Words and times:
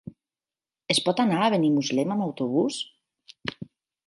Es 0.95 1.01
pot 1.09 1.21
anar 1.25 1.37
a 1.41 1.51
Benimuslem 1.57 2.15
amb 2.17 2.27
autobús? 2.29 2.81